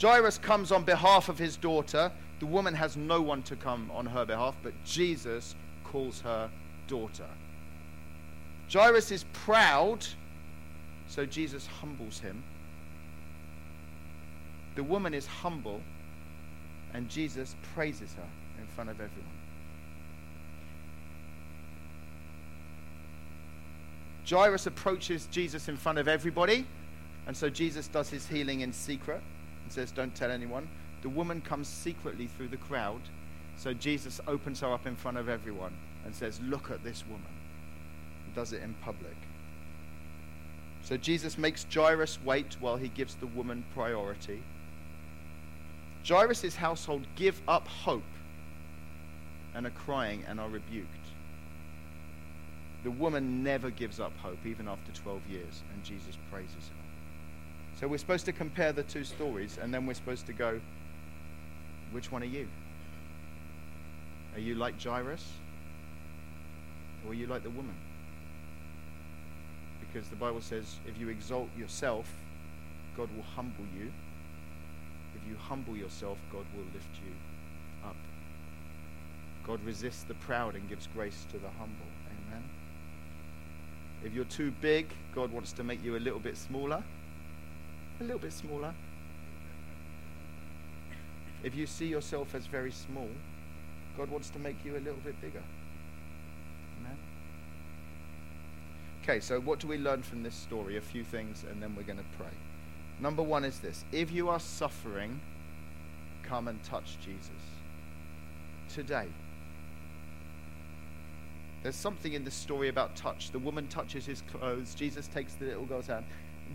[0.00, 2.12] Jairus comes on behalf of his daughter.
[2.38, 6.48] The woman has no one to come on her behalf, but Jesus calls her
[6.86, 7.26] daughter.
[8.72, 10.06] Jairus is proud,
[11.08, 12.44] so Jesus humbles him.
[14.76, 15.80] The woman is humble,
[16.94, 18.28] and Jesus praises her
[18.60, 19.24] in front of everyone.
[24.28, 26.66] Jairus approaches Jesus in front of everybody,
[27.26, 29.22] and so Jesus does his healing in secret
[29.68, 30.66] and says, Don't tell anyone.
[31.02, 33.00] The woman comes secretly through the crowd,
[33.56, 35.72] so Jesus opens her up in front of everyone
[36.04, 37.22] and says, Look at this woman.
[38.26, 39.16] He does it in public.
[40.82, 44.42] So Jesus makes Jairus wait while he gives the woman priority.
[46.06, 48.02] Jairus' household give up hope
[49.54, 50.98] and are crying and are rebuked
[52.84, 56.87] the woman never gives up hope, even after 12 years, and Jesus praises her.
[57.78, 60.60] So we're supposed to compare the two stories, and then we're supposed to go,
[61.92, 62.48] which one are you?
[64.34, 65.24] Are you like Jairus?
[67.04, 67.74] Or are you like the woman?
[69.80, 72.10] Because the Bible says, if you exalt yourself,
[72.96, 73.92] God will humble you.
[75.14, 77.96] If you humble yourself, God will lift you up.
[79.46, 81.86] God resists the proud and gives grace to the humble.
[82.28, 82.42] Amen.
[84.04, 86.82] If you're too big, God wants to make you a little bit smaller.
[88.00, 88.74] A little bit smaller.
[91.42, 93.08] If you see yourself as very small,
[93.96, 95.42] God wants to make you a little bit bigger.
[96.80, 96.96] Amen.
[99.02, 100.76] Okay, so what do we learn from this story?
[100.76, 102.30] A few things, and then we're going to pray.
[103.00, 105.20] Number one is this if you are suffering,
[106.22, 107.30] come and touch Jesus
[108.72, 109.06] today.
[111.62, 113.30] There's something in this story about touch.
[113.32, 116.04] The woman touches his clothes, Jesus takes the little girl's hand.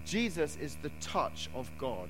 [0.05, 2.09] Jesus is the touch of God.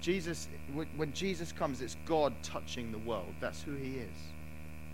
[0.00, 0.48] Jesus,
[0.96, 3.34] when Jesus comes, it's God touching the world.
[3.40, 4.16] That's who he is.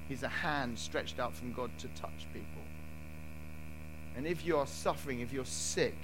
[0.08, 2.62] He's a hand stretched out from God to touch people.
[4.16, 5.94] And if you are suffering, if you're sick,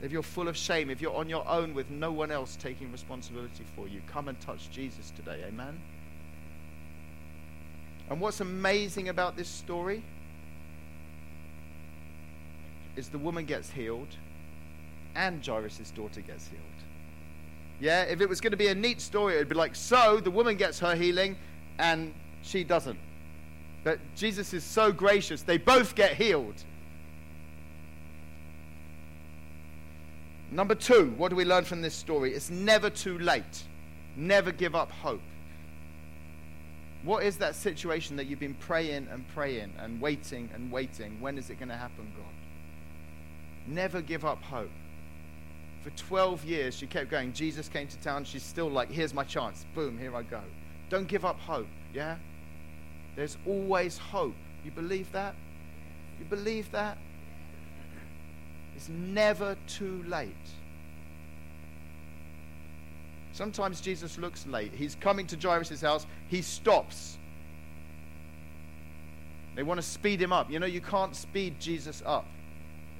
[0.00, 2.92] if you're full of shame, if you're on your own with no one else taking
[2.92, 5.42] responsibility for you, come and touch Jesus today.
[5.46, 5.80] Amen?
[8.10, 10.02] And what's amazing about this story
[12.98, 14.08] is the woman gets healed
[15.14, 16.62] and Jairus' daughter gets healed.
[17.80, 20.18] Yeah, if it was going to be a neat story, it would be like, so
[20.18, 21.36] the woman gets her healing
[21.78, 22.98] and she doesn't.
[23.84, 26.64] But Jesus is so gracious, they both get healed.
[30.50, 32.34] Number two, what do we learn from this story?
[32.34, 33.62] It's never too late.
[34.16, 35.20] Never give up hope.
[37.04, 41.20] What is that situation that you've been praying and praying and waiting and waiting?
[41.20, 42.37] When is it going to happen, God?
[43.68, 44.70] Never give up hope.
[45.82, 47.32] For 12 years, she kept going.
[47.32, 48.24] Jesus came to town.
[48.24, 49.64] She's still like, here's my chance.
[49.74, 50.40] Boom, here I go.
[50.90, 52.16] Don't give up hope, yeah?
[53.14, 54.34] There's always hope.
[54.64, 55.34] You believe that?
[56.18, 56.98] You believe that?
[58.74, 60.34] It's never too late.
[63.32, 64.72] Sometimes Jesus looks late.
[64.72, 66.06] He's coming to Jairus' house.
[66.28, 67.18] He stops.
[69.54, 70.50] They want to speed him up.
[70.50, 72.24] You know, you can't speed Jesus up.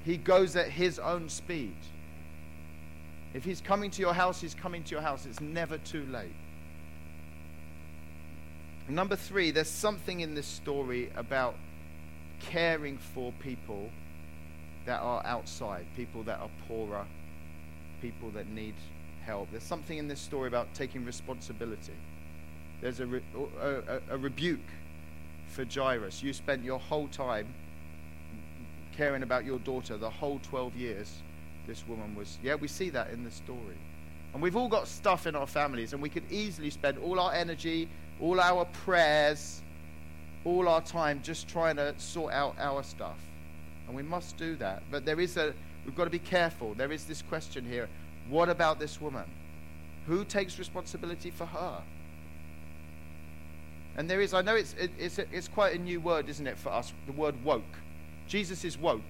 [0.04, 1.76] He goes at his own speed.
[3.34, 5.26] If he's coming to your house, he's coming to your house.
[5.26, 6.34] It's never too late.
[8.88, 11.56] Number three, there's something in this story about
[12.40, 13.90] caring for people
[14.86, 17.04] that are outside, people that are poorer,
[18.00, 18.74] people that need
[19.24, 19.50] help.
[19.50, 21.92] There's something in this story about taking responsibility.
[22.80, 23.22] There's a, re-
[23.60, 24.60] a, a, rebuke
[25.48, 26.22] for Jairus.
[26.22, 27.48] You spent your whole time
[28.98, 31.22] caring about your daughter, the whole 12 years
[31.66, 32.36] this woman was.
[32.42, 33.78] Yeah, we see that in the story.
[34.34, 37.32] And we've all got stuff in our families, and we could easily spend all our
[37.32, 37.88] energy,
[38.20, 39.62] all our prayers,
[40.44, 43.16] all our time just trying to sort out our stuff
[43.88, 44.82] and we must do that.
[44.90, 45.52] But there is a,
[45.84, 46.74] we've got to be careful.
[46.74, 47.88] There is this question here
[48.28, 49.24] what about this woman?
[50.06, 51.82] Who takes responsibility for her?
[53.96, 56.58] And there is, I know it's, it, it's, it's quite a new word, isn't it,
[56.58, 57.62] for us, the word woke.
[58.28, 59.00] Jesus is woke,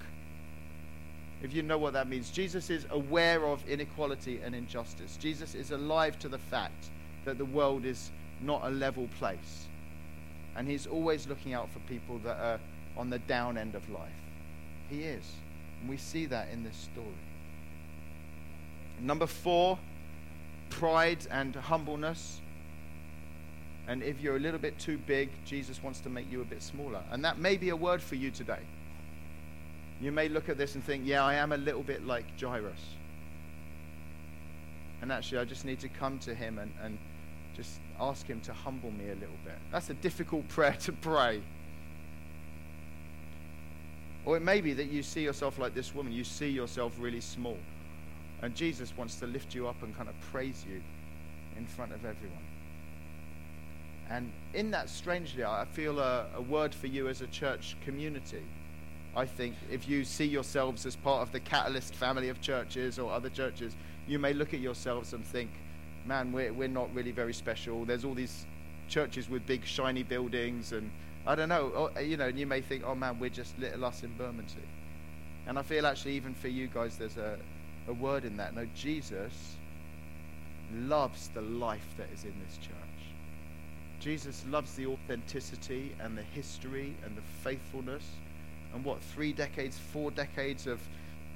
[1.43, 2.31] if you know what that means.
[2.31, 5.17] Jesus is aware of inequality and injustice.
[5.17, 6.87] Jesus is alive to the fact
[7.25, 9.67] that the world is not a level place.
[10.57, 12.61] And he's always looking out for people that are
[12.97, 14.09] on the down end of life.
[14.89, 15.25] He is.
[15.81, 17.07] And we see that in this story.
[19.01, 19.79] Number four,
[20.71, 22.41] pride and humbleness.
[23.87, 26.63] And if you're a little bit too big, Jesus wants to make you a bit
[26.63, 27.03] smaller.
[27.11, 28.61] And that may be a word for you today.
[30.01, 32.81] You may look at this and think, yeah, I am a little bit like Jairus.
[35.03, 36.99] And actually, I just need to come to him and, and
[37.57, 39.57] just ask him to humble me a little bit.
[39.73, 41.43] That's a difficult prayer to pray.
[44.25, 47.21] Or it may be that you see yourself like this woman, you see yourself really
[47.21, 47.57] small.
[48.43, 50.81] And Jesus wants to lift you up and kind of praise you
[51.57, 52.45] in front of everyone.
[54.11, 58.43] And in that, strangely, I feel a, a, word for you as a church community.
[59.19, 63.11] I think if you see yourselves as part of the Catalyst family of churches or
[63.11, 63.75] other churches,
[64.07, 65.51] you may look at yourselves and think,
[66.07, 67.85] man, we're, we're not really very special.
[67.85, 68.47] There's all these
[68.89, 70.89] churches with big, shiny buildings and
[71.27, 73.85] I don't know, or, you know, and you may think, oh man, we're just little
[73.85, 74.69] us in Bermondsey.
[75.49, 77.39] And I feel actually, even for you guys, there's a,
[77.89, 78.55] a word in that.
[78.55, 79.57] No, Jesus
[80.73, 82.73] loves the life that is in this church.
[83.99, 88.05] Jesus loves the authenticity and the history and the faithfulness.
[88.75, 90.81] And what, three decades, four decades of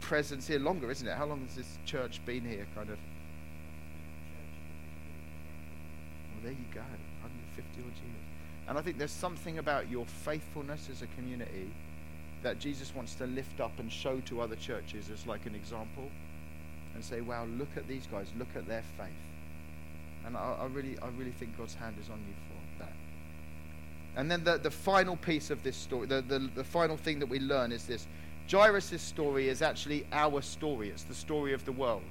[0.01, 0.59] presence here?
[0.59, 1.17] Longer, isn't it?
[1.17, 2.99] How long has this church been here, kind of?
[6.33, 6.81] Well, there you go.
[6.81, 8.23] 150 odd years.
[8.69, 11.71] And I think there's something about your faithfulness as a community
[12.43, 16.11] that Jesus wants to lift up and show to other churches as like an example
[16.95, 19.09] and say, wow, look at these guys, look at their faith.
[20.27, 22.52] And I, I really, I really think God's hand is on you.
[24.17, 27.29] And then the, the final piece of this story, the, the, the final thing that
[27.29, 28.07] we learn is this
[28.51, 30.91] Jairus' story is actually our story.
[30.91, 32.03] It's the story of the world.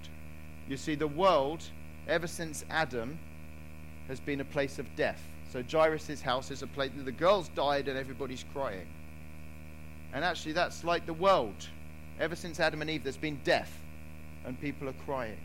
[0.68, 1.64] You see, the world,
[2.08, 3.20] ever since Adam,
[4.08, 5.22] has been a place of death.
[5.52, 8.88] So Jairus' house is a place the girls died and everybody's crying.
[10.14, 11.68] And actually that's like the world.
[12.20, 13.82] Ever since Adam and Eve there's been death
[14.46, 15.38] and people are crying.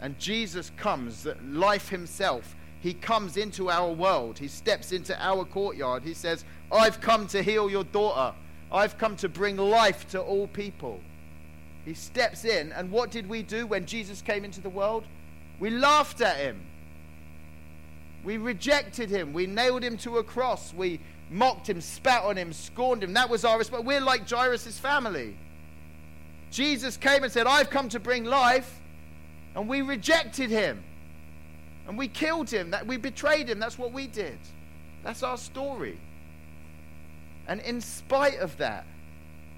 [0.00, 4.38] And Jesus comes, that life himself, he comes into our world.
[4.38, 6.02] He steps into our courtyard.
[6.02, 8.34] He says, I've come to heal your daughter.
[8.70, 11.00] I've come to bring life to all people.
[11.84, 15.04] He steps in, and what did we do when Jesus came into the world?
[15.60, 16.60] We laughed at him.
[18.24, 19.32] We rejected him.
[19.32, 20.74] We nailed him to a cross.
[20.74, 21.00] We
[21.30, 23.12] mocked him, spat on him, scorned him.
[23.12, 23.84] That was our response.
[23.84, 25.36] We're like Jairus' family.
[26.50, 28.80] Jesus came and said, I've come to bring life.
[29.54, 30.82] And we rejected him.
[31.86, 32.70] And we killed him.
[32.70, 33.58] That we betrayed him.
[33.58, 34.38] That's what we did.
[35.04, 35.98] That's our story.
[37.46, 38.86] And in spite of that,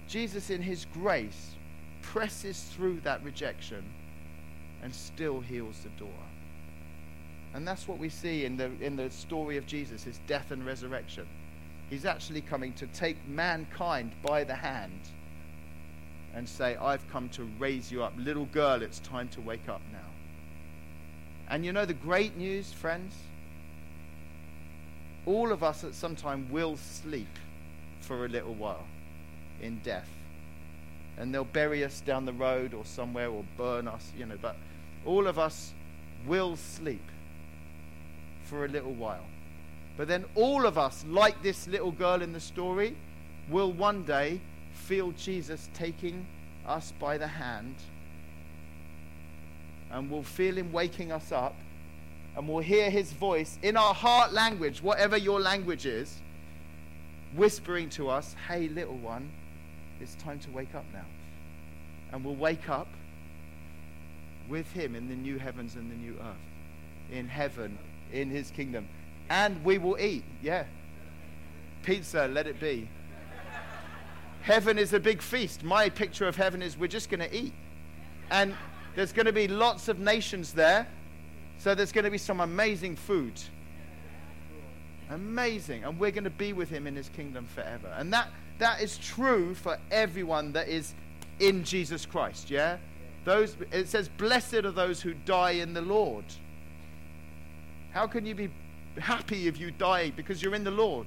[0.08, 1.52] Jesus, in his grace,
[2.02, 3.84] presses through that rejection
[4.82, 6.08] and still heals the door.
[7.54, 10.64] And that's what we see in the, in the story of Jesus, his death and
[10.64, 11.26] resurrection.
[11.90, 15.00] He's actually coming to take mankind by the hand
[16.34, 18.12] and say, I've come to raise you up.
[18.18, 19.98] Little girl, it's time to wake up now.
[21.50, 23.14] And you know the great news, friends?
[25.26, 27.38] All of us at some time will sleep
[28.00, 28.86] for a little while
[29.60, 30.08] in death.
[31.16, 34.56] And they'll bury us down the road or somewhere or burn us, you know, but
[35.04, 35.72] all of us
[36.26, 37.04] will sleep
[38.44, 39.24] for a little while.
[39.96, 42.96] But then all of us, like this little girl in the story,
[43.50, 44.40] will one day
[44.72, 46.26] feel Jesus taking
[46.66, 47.74] us by the hand
[49.90, 51.54] and we'll feel him waking us up
[52.36, 56.18] and we'll hear his voice in our heart language, whatever your language is,
[57.34, 59.30] whispering to us, Hey, little one,
[60.00, 61.04] it's time to wake up now.
[62.12, 62.88] And we'll wake up
[64.48, 67.76] with him in the new heavens and the new earth, in heaven,
[68.12, 68.88] in his kingdom.
[69.28, 70.64] And we will eat, yeah.
[71.82, 72.88] Pizza, let it be.
[74.42, 75.62] Heaven is a big feast.
[75.62, 77.52] My picture of heaven is we're just going to eat.
[78.30, 78.54] And
[78.98, 80.84] there's going to be lots of nations there.
[81.58, 83.40] So there's going to be some amazing food.
[85.08, 85.84] Amazing.
[85.84, 87.94] And we're going to be with him in his kingdom forever.
[87.96, 88.28] And that,
[88.58, 90.94] that is true for everyone that is
[91.38, 92.78] in Jesus Christ, yeah?
[93.24, 96.24] Those, it says, Blessed are those who die in the Lord.
[97.92, 98.50] How can you be
[98.98, 101.06] happy if you die because you're in the Lord?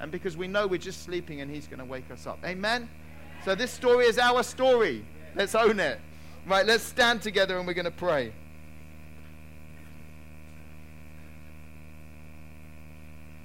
[0.00, 2.40] And because we know we're just sleeping and He's going to wake us up.
[2.44, 2.90] Amen?
[3.46, 5.02] So this story is our story.
[5.34, 5.98] Let's own it.
[6.46, 8.32] Right, let's stand together and we're going to pray.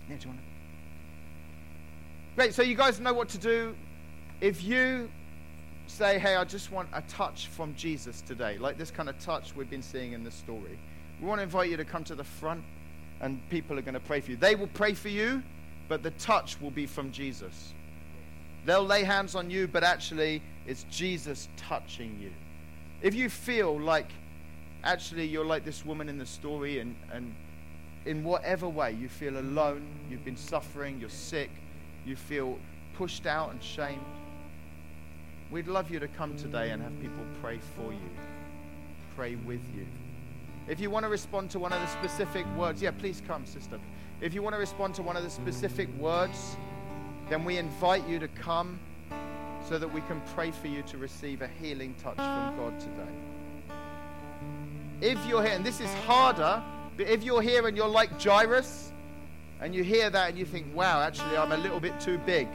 [0.08, 0.46] Yeah, do you want to?
[2.36, 3.76] Great, so you guys know what to do.
[4.40, 5.10] If you
[5.88, 9.56] say, hey, I just want a touch from Jesus today, like this kind of touch
[9.56, 10.78] we've been seeing in the story,
[11.20, 12.64] we want to invite you to come to the front
[13.20, 14.38] and people are going to pray for you.
[14.38, 15.42] They will pray for you,
[15.90, 17.74] but the touch will be from Jesus.
[18.64, 22.32] They'll lay hands on you, but actually it's Jesus touching you.
[23.02, 24.12] If you feel like
[24.84, 27.34] actually you're like this woman in the story and, and
[28.06, 31.50] in whatever way you feel alone, you've been suffering, you're sick,
[32.06, 32.60] you feel
[32.96, 34.02] pushed out and shamed,
[35.50, 38.10] we'd love you to come today and have people pray for you,
[39.16, 39.88] pray with you.
[40.68, 43.80] If you want to respond to one of the specific words, yeah, please come, sister.
[44.22, 46.56] If you want to respond to one of the specific words,
[47.30, 48.80] then we invite you to come
[49.68, 53.12] so that we can pray for you to receive a healing touch from God today.
[55.02, 56.62] If you're here, and this is harder,
[56.98, 58.92] but if you're here and you're like Jairus,
[59.60, 62.48] and you hear that and you think, wow, actually, I'm a little bit too big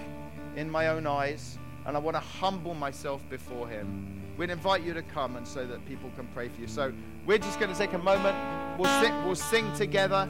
[0.56, 4.92] in my own eyes, and I want to humble myself before Him, we'd invite you
[4.94, 6.66] to come and so that people can pray for you.
[6.66, 6.92] So
[7.24, 8.36] we're just going to take a moment.
[8.78, 10.28] We'll sing, we'll sing together.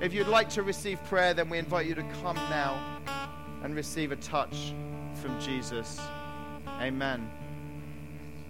[0.00, 2.78] If you'd like to receive prayer, then we invite you to come now
[3.62, 4.72] and receive a touch
[5.14, 6.00] from Jesus.
[6.80, 7.39] Amen.